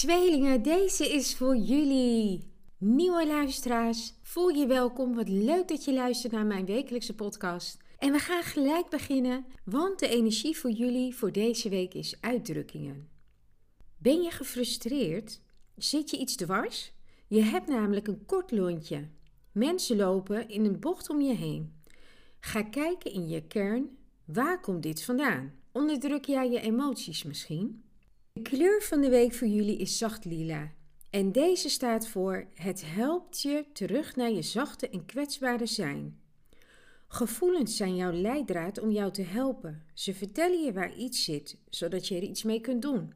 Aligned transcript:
Tweelingen, 0.00 0.62
deze 0.62 1.12
is 1.12 1.36
voor 1.36 1.56
jullie. 1.56 2.52
Nieuwe 2.78 3.26
luisteraars, 3.26 4.12
voel 4.22 4.48
je 4.48 4.66
welkom. 4.66 5.14
Wat 5.14 5.28
leuk 5.28 5.68
dat 5.68 5.84
je 5.84 5.92
luistert 5.92 6.32
naar 6.32 6.46
mijn 6.46 6.66
wekelijkse 6.66 7.14
podcast. 7.14 7.78
En 7.98 8.12
we 8.12 8.18
gaan 8.18 8.42
gelijk 8.42 8.88
beginnen, 8.88 9.44
want 9.64 9.98
de 9.98 10.08
energie 10.08 10.56
voor 10.56 10.70
jullie 10.70 11.14
voor 11.14 11.32
deze 11.32 11.68
week 11.68 11.94
is 11.94 12.16
uitdrukkingen. 12.20 13.08
Ben 13.98 14.22
je 14.22 14.30
gefrustreerd? 14.30 15.40
Zit 15.76 16.10
je 16.10 16.18
iets 16.18 16.36
dwars? 16.36 16.92
Je 17.26 17.42
hebt 17.42 17.68
namelijk 17.68 18.06
een 18.06 18.24
kort 18.26 18.50
lontje. 18.50 19.08
Mensen 19.52 19.96
lopen 19.96 20.48
in 20.48 20.64
een 20.64 20.80
bocht 20.80 21.10
om 21.10 21.20
je 21.20 21.34
heen. 21.34 21.72
Ga 22.40 22.62
kijken 22.62 23.12
in 23.12 23.28
je 23.28 23.46
kern. 23.46 23.96
Waar 24.24 24.60
komt 24.60 24.82
dit 24.82 25.02
vandaan? 25.02 25.52
Onderdruk 25.72 26.24
jij 26.24 26.50
je 26.50 26.60
emoties 26.60 27.22
misschien? 27.22 27.82
De 28.40 28.50
kleur 28.50 28.82
van 28.82 29.00
de 29.00 29.08
week 29.08 29.32
voor 29.34 29.48
jullie 29.48 29.76
is 29.76 29.98
zacht 29.98 30.24
lila. 30.24 30.72
En 31.10 31.32
deze 31.32 31.68
staat 31.68 32.08
voor: 32.08 32.46
het 32.54 32.82
helpt 32.86 33.42
je 33.42 33.64
terug 33.72 34.16
naar 34.16 34.30
je 34.30 34.42
zachte 34.42 34.88
en 34.88 35.06
kwetsbare 35.06 35.66
zijn. 35.66 36.20
Gevoelens 37.08 37.76
zijn 37.76 37.96
jouw 37.96 38.12
leidraad 38.12 38.78
om 38.78 38.90
jou 38.90 39.12
te 39.12 39.22
helpen. 39.22 39.82
Ze 39.94 40.14
vertellen 40.14 40.64
je 40.64 40.72
waar 40.72 40.96
iets 40.96 41.24
zit, 41.24 41.56
zodat 41.68 42.08
je 42.08 42.16
er 42.16 42.22
iets 42.22 42.42
mee 42.42 42.60
kunt 42.60 42.82
doen. 42.82 43.12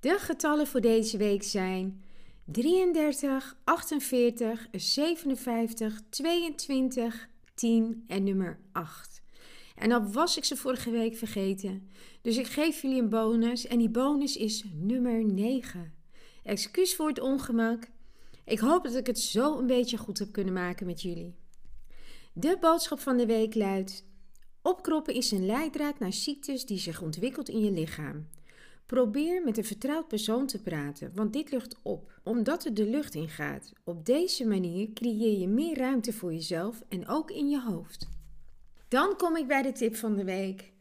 De 0.00 0.18
getallen 0.18 0.66
voor 0.66 0.80
deze 0.80 1.16
week 1.16 1.42
zijn 1.42 2.02
33, 2.44 3.56
48, 3.64 4.68
57, 4.72 6.00
22, 6.08 7.28
10 7.54 8.04
en 8.06 8.24
nummer 8.24 8.58
8. 8.72 9.23
En 9.74 9.88
dan 9.88 10.12
was 10.12 10.36
ik 10.36 10.44
ze 10.44 10.56
vorige 10.56 10.90
week 10.90 11.16
vergeten. 11.16 11.90
Dus 12.22 12.36
ik 12.36 12.46
geef 12.46 12.82
jullie 12.82 13.02
een 13.02 13.08
bonus 13.08 13.66
en 13.66 13.78
die 13.78 13.90
bonus 13.90 14.36
is 14.36 14.64
nummer 14.72 15.24
9. 15.24 15.94
Excuus 16.42 16.94
voor 16.96 17.08
het 17.08 17.20
ongemak. 17.20 17.88
Ik 18.44 18.58
hoop 18.58 18.84
dat 18.84 18.94
ik 18.94 19.06
het 19.06 19.18
zo 19.18 19.58
een 19.58 19.66
beetje 19.66 19.96
goed 19.96 20.18
heb 20.18 20.32
kunnen 20.32 20.54
maken 20.54 20.86
met 20.86 21.02
jullie. 21.02 21.34
De 22.32 22.56
boodschap 22.60 23.00
van 23.00 23.16
de 23.16 23.26
week 23.26 23.54
luidt: 23.54 24.04
Opkroppen 24.62 25.14
is 25.14 25.30
een 25.30 25.46
leidraad 25.46 25.98
naar 25.98 26.12
ziektes 26.12 26.66
die 26.66 26.78
zich 26.78 27.02
ontwikkelt 27.02 27.48
in 27.48 27.64
je 27.64 27.70
lichaam. 27.70 28.28
Probeer 28.86 29.42
met 29.44 29.58
een 29.58 29.64
vertrouwd 29.64 30.08
persoon 30.08 30.46
te 30.46 30.62
praten, 30.62 31.10
want 31.14 31.32
dit 31.32 31.50
lucht 31.50 31.76
op, 31.82 32.12
omdat 32.22 32.64
het 32.64 32.76
de 32.76 32.86
lucht 32.86 33.14
ingaat. 33.14 33.72
Op 33.84 34.06
deze 34.06 34.46
manier 34.46 34.92
creëer 34.92 35.38
je 35.38 35.48
meer 35.48 35.78
ruimte 35.78 36.12
voor 36.12 36.32
jezelf 36.32 36.82
en 36.88 37.08
ook 37.08 37.30
in 37.30 37.48
je 37.48 37.60
hoofd. 37.60 38.08
Dan 38.88 39.16
kom 39.16 39.36
ik 39.36 39.46
bij 39.46 39.62
de 39.62 39.72
tip 39.72 39.96
van 39.96 40.16
de 40.16 40.24
week. 40.24 40.72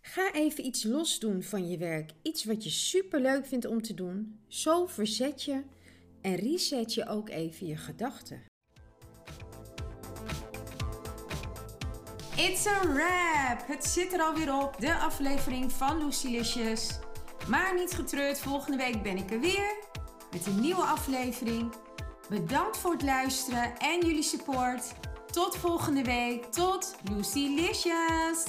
Ga 0.00 0.32
even 0.32 0.66
iets 0.66 0.84
los 0.84 1.18
doen 1.18 1.42
van 1.42 1.68
je 1.68 1.78
werk. 1.78 2.10
Iets 2.22 2.44
wat 2.44 2.64
je 2.64 2.70
super 2.70 3.20
leuk 3.20 3.46
vindt 3.46 3.66
om 3.66 3.82
te 3.82 3.94
doen. 3.94 4.40
Zo 4.48 4.86
verzet 4.86 5.42
je 5.42 5.62
en 6.20 6.34
reset 6.34 6.94
je 6.94 7.06
ook 7.06 7.28
even 7.28 7.66
je 7.66 7.76
gedachten. 7.76 8.42
It's 12.36 12.66
a 12.66 12.80
wrap! 12.80 13.66
Het 13.66 13.84
zit 13.84 14.12
er 14.12 14.20
alweer 14.20 14.54
op, 14.54 14.80
de 14.80 14.94
aflevering 14.94 15.72
van 15.72 16.04
Lucilicious. 16.04 16.98
Maar 17.48 17.74
niet 17.74 17.92
getreurd, 17.92 18.38
volgende 18.38 18.76
week 18.76 19.02
ben 19.02 19.16
ik 19.16 19.30
er 19.30 19.40
weer 19.40 19.76
met 20.30 20.46
een 20.46 20.60
nieuwe 20.60 20.82
aflevering. 20.82 21.72
Bedankt 22.28 22.76
voor 22.76 22.92
het 22.92 23.02
luisteren 23.02 23.78
en 23.78 24.06
jullie 24.06 24.22
support. 24.22 24.92
Tot 25.38 25.56
volgende 25.56 26.02
week. 26.02 26.44
Tot 26.52 26.94
Lucy 27.10 27.54
Licious. 27.56 28.44